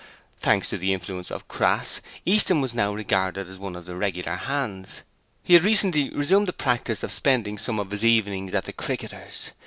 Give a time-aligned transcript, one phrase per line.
[0.39, 4.31] Thanks to the influence of Crass, Easton was now regarded as one of the regular
[4.33, 5.03] hands.
[5.43, 9.51] He had recently resumed the practice of spending some of his evenings at the Cricketers.